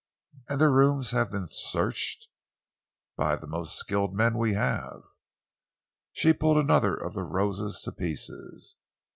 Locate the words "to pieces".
7.83-8.77